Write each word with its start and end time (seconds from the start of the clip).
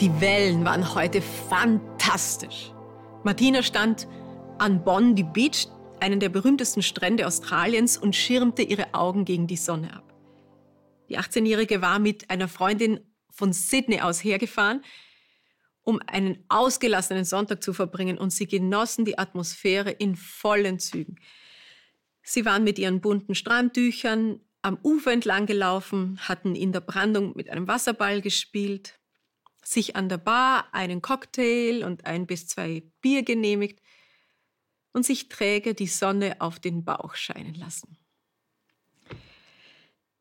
Die 0.00 0.20
Wellen 0.20 0.64
waren 0.64 0.94
heute 0.94 1.20
fantastisch. 1.20 2.70
Martina 3.24 3.64
stand 3.64 4.06
an 4.58 4.84
Bondi 4.84 5.24
Beach, 5.24 5.66
einen 5.98 6.20
der 6.20 6.28
berühmtesten 6.28 6.82
Strände 6.82 7.26
Australiens, 7.26 7.98
und 7.98 8.14
schirmte 8.14 8.62
ihre 8.62 8.94
Augen 8.94 9.24
gegen 9.24 9.48
die 9.48 9.56
Sonne 9.56 9.92
ab. 9.92 10.14
Die 11.08 11.18
18-Jährige 11.18 11.82
war 11.82 11.98
mit 11.98 12.30
einer 12.30 12.46
Freundin 12.46 13.00
von 13.32 13.52
Sydney 13.52 14.00
aus 14.00 14.22
hergefahren, 14.22 14.84
um 15.82 15.98
einen 16.06 16.44
ausgelassenen 16.48 17.24
Sonntag 17.24 17.60
zu 17.60 17.72
verbringen, 17.72 18.18
und 18.18 18.30
sie 18.30 18.46
genossen 18.46 19.04
die 19.04 19.18
Atmosphäre 19.18 19.90
in 19.90 20.14
vollen 20.14 20.78
Zügen. 20.78 21.18
Sie 22.22 22.44
waren 22.44 22.62
mit 22.62 22.78
ihren 22.78 23.00
bunten 23.00 23.34
Strandtüchern 23.34 24.38
am 24.62 24.78
Ufer 24.84 25.10
entlang 25.10 25.46
gelaufen, 25.46 26.20
hatten 26.20 26.54
in 26.54 26.70
der 26.70 26.82
Brandung 26.82 27.32
mit 27.34 27.50
einem 27.50 27.66
Wasserball 27.66 28.20
gespielt, 28.20 28.97
sich 29.68 29.96
an 29.96 30.08
der 30.08 30.18
Bar 30.18 30.66
einen 30.72 31.02
Cocktail 31.02 31.84
und 31.84 32.06
ein 32.06 32.26
bis 32.26 32.46
zwei 32.46 32.82
Bier 33.02 33.22
genehmigt 33.22 33.80
und 34.92 35.04
sich 35.04 35.28
träge 35.28 35.74
die 35.74 35.86
Sonne 35.86 36.36
auf 36.40 36.58
den 36.58 36.84
Bauch 36.84 37.14
scheinen 37.14 37.54
lassen. 37.54 37.98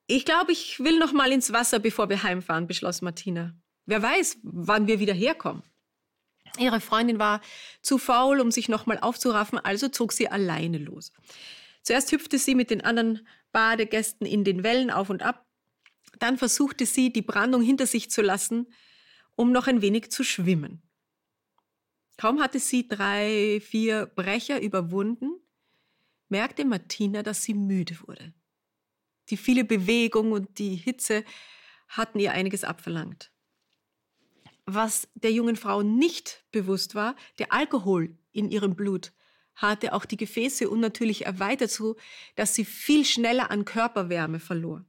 Ich 0.05 0.25
glaube, 0.25 0.51
ich 0.51 0.79
will 0.79 0.99
noch 0.99 1.13
mal 1.13 1.31
ins 1.31 1.51
Wasser, 1.51 1.79
bevor 1.79 2.09
wir 2.09 2.23
heimfahren, 2.23 2.67
beschloss 2.67 3.01
Martina. 3.01 3.53
Wer 3.85 4.01
weiß, 4.01 4.37
wann 4.43 4.87
wir 4.87 4.99
wieder 4.99 5.13
herkommen. 5.13 5.63
Ihre 6.59 6.81
Freundin 6.81 7.19
war 7.19 7.41
zu 7.81 7.97
faul, 7.97 8.39
um 8.39 8.51
sich 8.51 8.67
noch 8.67 8.85
mal 8.85 8.99
aufzuraffen, 8.99 9.59
also 9.59 9.89
zog 9.89 10.11
sie 10.11 10.27
alleine 10.27 10.77
los. 10.77 11.11
Zuerst 11.83 12.11
hüpfte 12.11 12.37
sie 12.37 12.55
mit 12.55 12.69
den 12.69 12.81
anderen 12.81 13.27
Badegästen 13.51 14.25
in 14.27 14.43
den 14.43 14.63
Wellen 14.63 14.91
auf 14.91 15.09
und 15.09 15.23
ab. 15.23 15.45
Dann 16.19 16.37
versuchte 16.37 16.85
sie, 16.85 17.13
die 17.13 17.21
Brandung 17.21 17.61
hinter 17.61 17.85
sich 17.85 18.09
zu 18.09 18.21
lassen, 18.21 18.67
um 19.37 19.53
noch 19.53 19.67
ein 19.67 19.81
wenig 19.81 20.11
zu 20.11 20.25
schwimmen. 20.25 20.81
Kaum 22.17 22.41
hatte 22.41 22.59
sie 22.59 22.87
drei, 22.87 23.61
vier 23.63 24.07
Brecher 24.07 24.59
überwunden, 24.59 25.39
merkte 26.27 26.65
Martina, 26.65 27.21
dass 27.23 27.43
sie 27.43 27.53
müde 27.53 27.95
wurde. 28.05 28.33
Die 29.29 29.37
viele 29.37 29.63
Bewegung 29.63 30.31
und 30.31 30.57
die 30.57 30.75
Hitze 30.75 31.23
hatten 31.87 32.19
ihr 32.19 32.31
einiges 32.31 32.63
abverlangt. 32.63 33.31
Was 34.65 35.07
der 35.13 35.31
jungen 35.31 35.55
Frau 35.55 35.83
nicht 35.83 36.43
bewusst 36.51 36.95
war, 36.95 37.15
der 37.37 37.53
Alkohol 37.53 38.17
in 38.31 38.49
ihrem 38.49 38.75
Blut 38.75 39.13
hatte 39.55 39.93
auch 39.93 40.05
die 40.05 40.17
Gefäße 40.17 40.69
unnatürlich 40.69 41.25
erweitert, 41.25 41.69
so 41.71 41.95
dass 42.35 42.55
sie 42.55 42.65
viel 42.65 43.05
schneller 43.05 43.51
an 43.51 43.65
Körperwärme 43.65 44.39
verlor. 44.39 44.83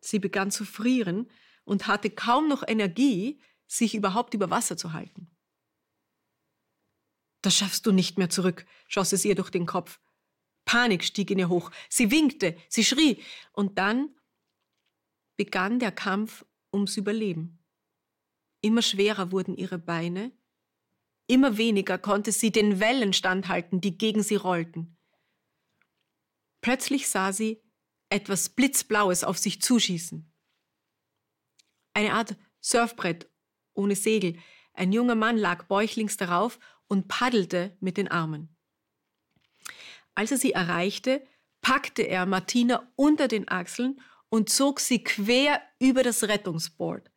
Sie 0.00 0.18
begann 0.18 0.50
zu 0.50 0.64
frieren 0.64 1.30
und 1.64 1.86
hatte 1.86 2.10
kaum 2.10 2.48
noch 2.48 2.62
Energie, 2.66 3.40
sich 3.78 3.94
überhaupt 3.94 4.34
über 4.34 4.50
Wasser 4.50 4.76
zu 4.76 4.92
halten. 4.92 5.30
Das 7.40 7.56
schaffst 7.56 7.86
du 7.86 7.92
nicht 7.92 8.18
mehr 8.18 8.30
zurück, 8.30 8.66
schoss 8.86 9.12
es 9.12 9.24
ihr 9.24 9.34
durch 9.34 9.50
den 9.50 9.66
Kopf. 9.66 9.98
Panik 10.64 11.02
stieg 11.02 11.30
in 11.30 11.38
ihr 11.38 11.48
hoch. 11.48 11.70
Sie 11.88 12.10
winkte, 12.10 12.56
sie 12.68 12.84
schrie. 12.84 13.20
Und 13.52 13.78
dann 13.78 14.14
begann 15.36 15.80
der 15.80 15.90
Kampf 15.90 16.44
ums 16.72 16.96
Überleben. 16.96 17.58
Immer 18.60 18.82
schwerer 18.82 19.32
wurden 19.32 19.56
ihre 19.56 19.78
Beine. 19.78 20.30
Immer 21.26 21.56
weniger 21.56 21.98
konnte 21.98 22.30
sie 22.30 22.52
den 22.52 22.78
Wellen 22.78 23.12
standhalten, 23.12 23.80
die 23.80 23.98
gegen 23.98 24.22
sie 24.22 24.36
rollten. 24.36 24.96
Plötzlich 26.60 27.08
sah 27.08 27.32
sie 27.32 27.60
etwas 28.08 28.50
Blitzblaues 28.50 29.24
auf 29.24 29.38
sich 29.38 29.60
zuschießen. 29.60 30.30
Eine 31.94 32.12
Art 32.12 32.36
Surfbrett 32.60 33.31
ohne 33.74 33.96
Segel. 33.96 34.36
Ein 34.74 34.92
junger 34.92 35.14
Mann 35.14 35.36
lag 35.36 35.64
bäuchlings 35.64 36.16
darauf 36.16 36.58
und 36.88 37.08
paddelte 37.08 37.76
mit 37.80 37.96
den 37.96 38.08
Armen. 38.08 38.54
Als 40.14 40.30
er 40.30 40.38
sie 40.38 40.52
erreichte, 40.52 41.26
packte 41.60 42.02
er 42.02 42.26
Martina 42.26 42.90
unter 42.96 43.28
den 43.28 43.48
Achseln 43.48 44.00
und 44.28 44.50
zog 44.50 44.80
sie 44.80 45.02
quer 45.02 45.62
über 45.78 46.02
das 46.02 46.24
Rettungsboard. 46.24 47.10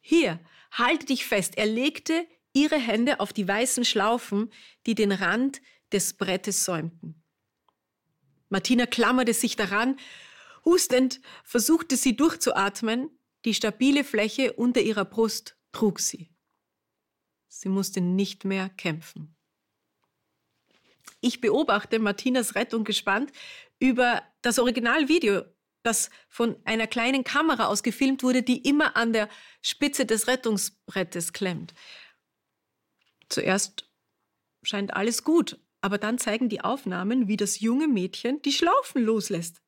Hier, 0.00 0.40
halte 0.70 1.06
dich 1.06 1.26
fest. 1.26 1.56
Er 1.56 1.66
legte 1.66 2.26
ihre 2.52 2.78
Hände 2.78 3.20
auf 3.20 3.32
die 3.32 3.46
weißen 3.46 3.84
Schlaufen, 3.84 4.52
die 4.86 4.94
den 4.94 5.12
Rand 5.12 5.60
des 5.92 6.14
Brettes 6.14 6.64
säumten. 6.64 7.22
Martina 8.48 8.86
klammerte 8.86 9.34
sich 9.34 9.56
daran. 9.56 9.98
Hustend 10.64 11.20
versuchte 11.44 11.96
sie 11.96 12.16
durchzuatmen, 12.16 13.10
die 13.46 13.54
stabile 13.54 14.04
Fläche 14.04 14.52
unter 14.52 14.82
ihrer 14.82 15.04
Brust 15.04 15.56
trug 15.72 16.00
sie. 16.00 16.30
Sie 17.48 17.68
musste 17.68 18.00
nicht 18.00 18.44
mehr 18.44 18.68
kämpfen. 18.68 19.36
Ich 21.20 21.40
beobachte 21.40 22.00
Martinas 22.00 22.56
Rettung 22.56 22.84
gespannt 22.84 23.32
über 23.78 24.22
das 24.42 24.58
Originalvideo, 24.58 25.44
das 25.84 26.10
von 26.28 26.56
einer 26.64 26.88
kleinen 26.88 27.22
Kamera 27.22 27.66
aus 27.66 27.84
gefilmt 27.84 28.24
wurde, 28.24 28.42
die 28.42 28.68
immer 28.68 28.96
an 28.96 29.12
der 29.12 29.28
Spitze 29.62 30.04
des 30.04 30.26
Rettungsbrettes 30.26 31.32
klemmt. 31.32 31.72
Zuerst 33.28 33.88
scheint 34.62 34.92
alles 34.92 35.22
gut, 35.22 35.60
aber 35.80 35.98
dann 35.98 36.18
zeigen 36.18 36.48
die 36.48 36.62
Aufnahmen, 36.62 37.28
wie 37.28 37.36
das 37.36 37.60
junge 37.60 37.86
Mädchen 37.86 38.42
die 38.42 38.52
Schlaufen 38.52 39.04
loslässt. 39.04 39.62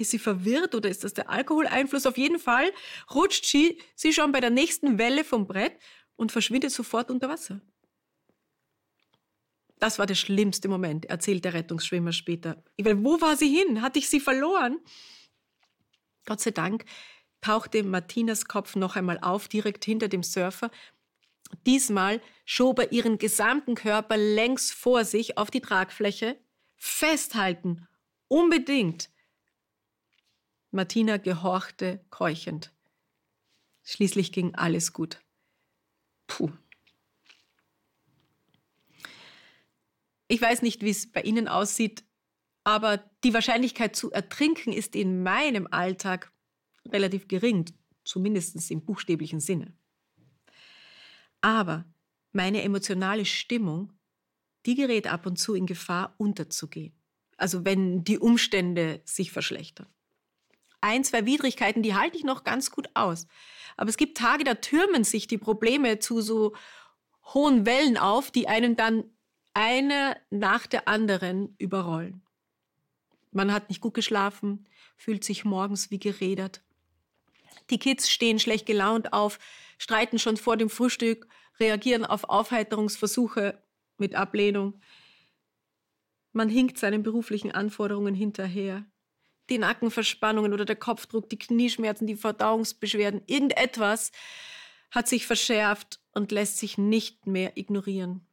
Ist 0.00 0.12
sie 0.12 0.18
verwirrt 0.18 0.74
oder 0.74 0.88
ist 0.88 1.04
das 1.04 1.12
der 1.12 1.28
Alkoholeinfluss? 1.28 2.06
Auf 2.06 2.16
jeden 2.16 2.38
Fall 2.38 2.72
rutscht 3.14 3.44
sie, 3.44 3.78
sie 3.94 4.14
schon 4.14 4.32
bei 4.32 4.40
der 4.40 4.48
nächsten 4.48 4.96
Welle 4.96 5.24
vom 5.24 5.46
Brett 5.46 5.78
und 6.16 6.32
verschwindet 6.32 6.70
sofort 6.70 7.10
unter 7.10 7.28
Wasser. 7.28 7.60
Das 9.78 9.98
war 9.98 10.06
der 10.06 10.14
schlimmste 10.14 10.68
Moment, 10.68 11.04
erzählt 11.04 11.44
der 11.44 11.52
Rettungsschwimmer 11.52 12.12
später. 12.12 12.64
Meine, 12.80 13.04
wo 13.04 13.20
war 13.20 13.36
sie 13.36 13.54
hin? 13.54 13.82
Hatte 13.82 13.98
ich 13.98 14.08
sie 14.08 14.20
verloren? 14.20 14.78
Gott 16.24 16.40
sei 16.40 16.52
Dank 16.52 16.86
tauchte 17.42 17.82
Martinas 17.82 18.46
Kopf 18.46 18.76
noch 18.76 18.96
einmal 18.96 19.18
auf, 19.20 19.48
direkt 19.48 19.84
hinter 19.84 20.08
dem 20.08 20.22
Surfer. 20.22 20.70
Diesmal 21.66 22.22
schob 22.46 22.78
er 22.78 22.92
ihren 22.92 23.18
gesamten 23.18 23.74
Körper 23.74 24.16
längs 24.16 24.70
vor 24.70 25.04
sich 25.04 25.36
auf 25.36 25.50
die 25.50 25.60
Tragfläche. 25.60 26.38
Festhalten, 26.76 27.86
unbedingt. 28.28 29.10
Martina 30.72 31.16
gehorchte 31.16 32.04
keuchend. 32.10 32.72
Schließlich 33.82 34.30
ging 34.32 34.54
alles 34.54 34.92
gut. 34.92 35.20
Puh. 36.28 36.52
Ich 40.28 40.40
weiß 40.40 40.62
nicht, 40.62 40.82
wie 40.82 40.90
es 40.90 41.10
bei 41.10 41.22
Ihnen 41.22 41.48
aussieht, 41.48 42.04
aber 42.62 42.98
die 43.24 43.34
Wahrscheinlichkeit 43.34 43.96
zu 43.96 44.12
ertrinken 44.12 44.72
ist 44.72 44.94
in 44.94 45.24
meinem 45.24 45.66
Alltag 45.72 46.32
relativ 46.86 47.26
gering, 47.26 47.64
zumindest 48.04 48.70
im 48.70 48.84
buchstäblichen 48.84 49.40
Sinne. 49.40 49.76
Aber 51.40 51.84
meine 52.30 52.62
emotionale 52.62 53.24
Stimmung, 53.24 53.92
die 54.66 54.76
gerät 54.76 55.08
ab 55.08 55.26
und 55.26 55.36
zu 55.36 55.54
in 55.54 55.66
Gefahr, 55.66 56.14
unterzugehen. 56.18 56.94
Also 57.36 57.64
wenn 57.64 58.04
die 58.04 58.18
Umstände 58.18 59.00
sich 59.04 59.32
verschlechtern 59.32 59.88
ein, 60.80 61.04
zwei 61.04 61.26
Widrigkeiten, 61.26 61.82
die 61.82 61.94
halte 61.94 62.16
ich 62.16 62.24
noch 62.24 62.44
ganz 62.44 62.70
gut 62.70 62.88
aus. 62.94 63.26
Aber 63.76 63.90
es 63.90 63.96
gibt 63.96 64.18
Tage, 64.18 64.44
da 64.44 64.54
türmen 64.54 65.04
sich 65.04 65.26
die 65.26 65.38
Probleme 65.38 65.98
zu 65.98 66.20
so 66.20 66.54
hohen 67.34 67.66
Wellen 67.66 67.96
auf, 67.96 68.30
die 68.30 68.48
einen 68.48 68.76
dann 68.76 69.04
eine 69.54 70.16
nach 70.30 70.66
der 70.66 70.88
anderen 70.88 71.54
überrollen. 71.58 72.22
Man 73.32 73.52
hat 73.52 73.68
nicht 73.68 73.80
gut 73.80 73.94
geschlafen, 73.94 74.66
fühlt 74.96 75.24
sich 75.24 75.44
morgens 75.44 75.90
wie 75.90 75.98
gerädert. 75.98 76.62
Die 77.70 77.78
Kids 77.78 78.10
stehen 78.10 78.38
schlecht 78.38 78.66
gelaunt 78.66 79.12
auf, 79.12 79.38
streiten 79.78 80.18
schon 80.18 80.36
vor 80.36 80.56
dem 80.56 80.70
Frühstück, 80.70 81.28
reagieren 81.60 82.04
auf 82.04 82.24
Aufheiterungsversuche 82.24 83.62
mit 83.98 84.14
Ablehnung. 84.14 84.80
Man 86.32 86.48
hinkt 86.48 86.78
seinen 86.78 87.02
beruflichen 87.02 87.52
Anforderungen 87.52 88.14
hinterher 88.14 88.84
die 89.50 89.58
Nackenverspannungen 89.58 90.52
oder 90.52 90.64
der 90.64 90.76
Kopfdruck, 90.76 91.28
die 91.28 91.38
Knieschmerzen, 91.38 92.06
die 92.06 92.16
Verdauungsbeschwerden, 92.16 93.22
irgendetwas 93.26 94.12
hat 94.90 95.08
sich 95.08 95.26
verschärft 95.26 96.00
und 96.12 96.32
lässt 96.32 96.58
sich 96.58 96.78
nicht 96.78 97.26
mehr 97.26 97.56
ignorieren. 97.56 98.26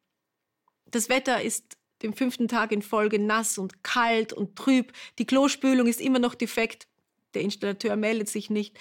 Das 0.86 1.10
Wetter 1.10 1.42
ist 1.42 1.78
den 2.02 2.14
fünften 2.14 2.48
Tag 2.48 2.72
in 2.72 2.82
Folge 2.82 3.20
nass 3.20 3.58
und 3.58 3.84
kalt 3.84 4.34
und 4.34 4.56
trüb. 4.56 4.94
Die 5.20 5.26
Klospülung 5.26 5.88
ist 5.88 6.00
immer 6.00 6.20
noch 6.20 6.36
defekt. 6.36 6.88
Der 7.34 7.42
Installateur 7.42 7.96
meldet 7.96 8.30
sich 8.30 8.50
nicht. 8.50 8.78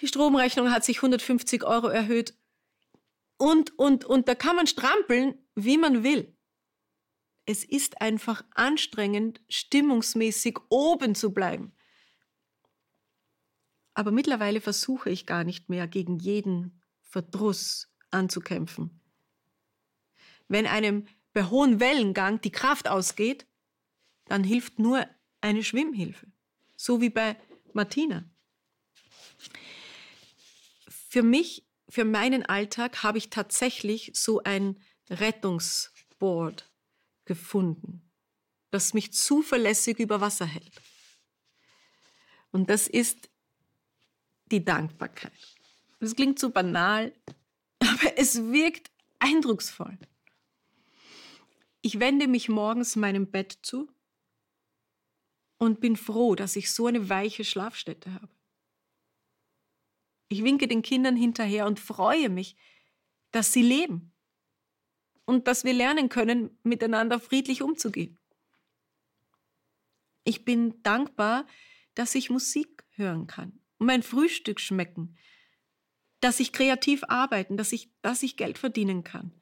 Die 0.00 0.06
Stromrechnung 0.06 0.70
hat 0.70 0.84
sich 0.84 0.98
150 0.98 1.64
Euro 1.64 1.88
erhöht. 1.88 2.34
Und, 3.38 3.78
und, 3.78 4.04
und 4.04 4.28
da 4.28 4.34
kann 4.34 4.56
man 4.56 4.66
strampeln, 4.66 5.34
wie 5.54 5.78
man 5.78 6.02
will 6.02 6.34
es 7.50 7.64
ist 7.64 8.00
einfach 8.00 8.44
anstrengend, 8.54 9.40
stimmungsmäßig 9.48 10.56
oben 10.68 11.16
zu 11.16 11.32
bleiben. 11.32 11.72
Aber 13.92 14.12
mittlerweile 14.12 14.60
versuche 14.60 15.10
ich 15.10 15.26
gar 15.26 15.42
nicht 15.42 15.68
mehr 15.68 15.88
gegen 15.88 16.20
jeden 16.20 16.80
Verdruss 17.02 17.92
anzukämpfen. 18.12 19.00
Wenn 20.46 20.64
einem 20.64 21.08
bei 21.32 21.42
hohem 21.42 21.80
Wellengang 21.80 22.40
die 22.40 22.52
Kraft 22.52 22.86
ausgeht, 22.86 23.48
dann 24.26 24.44
hilft 24.44 24.78
nur 24.78 25.04
eine 25.40 25.64
Schwimmhilfe. 25.64 26.28
So 26.76 27.00
wie 27.00 27.10
bei 27.10 27.36
Martina. 27.72 28.30
Für 30.88 31.24
mich, 31.24 31.66
für 31.88 32.04
meinen 32.04 32.46
Alltag 32.46 33.02
habe 33.02 33.18
ich 33.18 33.28
tatsächlich 33.28 34.12
so 34.14 34.40
ein 34.44 34.80
Rettungsboard 35.08 36.69
gefunden, 37.30 38.02
das 38.72 38.92
mich 38.92 39.12
zuverlässig 39.12 40.00
über 40.00 40.20
Wasser 40.20 40.46
hält. 40.46 40.82
Und 42.50 42.68
das 42.68 42.88
ist 42.88 43.30
die 44.46 44.64
Dankbarkeit. 44.64 45.54
Das 46.00 46.16
klingt 46.16 46.40
so 46.40 46.50
banal, 46.50 47.14
aber 47.78 48.18
es 48.18 48.42
wirkt 48.50 48.90
eindrucksvoll. 49.20 49.96
Ich 51.82 52.00
wende 52.00 52.26
mich 52.26 52.48
morgens 52.48 52.96
meinem 52.96 53.30
Bett 53.30 53.60
zu 53.62 53.88
und 55.58 55.78
bin 55.80 55.94
froh, 55.94 56.34
dass 56.34 56.56
ich 56.56 56.72
so 56.72 56.88
eine 56.88 57.08
weiche 57.08 57.44
Schlafstätte 57.44 58.12
habe. 58.12 58.34
Ich 60.26 60.42
winke 60.42 60.66
den 60.66 60.82
Kindern 60.82 61.14
hinterher 61.14 61.66
und 61.66 61.78
freue 61.78 62.28
mich, 62.28 62.56
dass 63.30 63.52
sie 63.52 63.62
leben 63.62 64.09
und 65.30 65.46
dass 65.48 65.64
wir 65.64 65.72
lernen 65.72 66.08
können, 66.08 66.58
miteinander 66.62 67.18
friedlich 67.20 67.62
umzugehen. 67.62 68.18
Ich 70.24 70.44
bin 70.44 70.82
dankbar, 70.82 71.46
dass 71.94 72.14
ich 72.14 72.30
Musik 72.30 72.84
hören 72.90 73.26
kann 73.26 73.60
und 73.78 73.86
mein 73.86 74.02
Frühstück 74.02 74.60
schmecken, 74.60 75.16
dass 76.20 76.40
ich 76.40 76.52
kreativ 76.52 77.02
arbeiten, 77.08 77.56
dass 77.56 77.72
ich, 77.72 77.90
dass 78.02 78.22
ich 78.22 78.36
Geld 78.36 78.58
verdienen 78.58 79.04
kann 79.04 79.32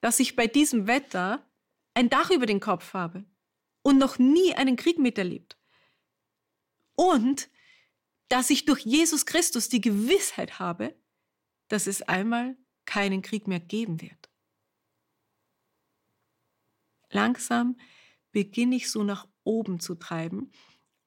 dass 0.00 0.20
ich 0.20 0.36
bei 0.36 0.46
diesem 0.46 0.86
Wetter 0.86 1.44
ein 1.94 2.10
Dach 2.10 2.30
über 2.30 2.46
den 2.46 2.60
Kopf 2.60 2.94
habe 2.94 3.24
und 3.82 3.98
noch 3.98 4.18
nie 4.18 4.54
einen 4.54 4.76
Krieg 4.76 4.98
miterlebt. 4.98 5.58
Und 6.94 7.48
dass 8.28 8.50
ich 8.50 8.64
durch 8.64 8.80
Jesus 8.80 9.26
Christus 9.26 9.68
die 9.68 9.80
Gewissheit 9.80 10.58
habe, 10.58 10.94
dass 11.68 11.86
es 11.86 12.02
einmal 12.02 12.56
keinen 12.84 13.22
Krieg 13.22 13.46
mehr 13.46 13.60
geben 13.60 14.00
wird. 14.00 14.17
Langsam 17.10 17.76
beginne 18.32 18.76
ich 18.76 18.90
so 18.90 19.04
nach 19.04 19.26
oben 19.44 19.80
zu 19.80 19.94
treiben 19.94 20.50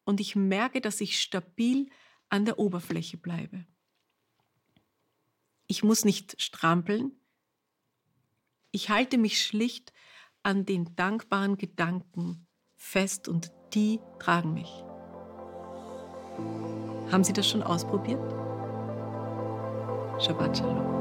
und 0.03 0.19
ich 0.19 0.35
merke, 0.35 0.81
dass 0.81 1.01
ich 1.01 1.21
stabil 1.21 1.89
an 2.29 2.45
der 2.45 2.59
Oberfläche 2.59 3.17
bleibe. 3.17 3.65
Ich 5.67 5.83
muss 5.83 6.03
nicht 6.03 6.41
strampeln, 6.41 7.11
ich 8.71 8.89
halte 8.89 9.17
mich 9.17 9.43
schlicht 9.43 9.93
an 10.43 10.65
den 10.65 10.95
dankbaren 10.95 11.57
Gedanken 11.57 12.47
fest 12.75 13.27
und 13.27 13.51
die 13.73 13.99
tragen 14.19 14.53
mich. 14.53 14.69
Haben 17.11 17.23
Sie 17.23 17.33
das 17.33 17.47
schon 17.49 17.61
ausprobiert? 17.61 18.21
Shabbat 20.21 20.57
Shalom. 20.57 20.91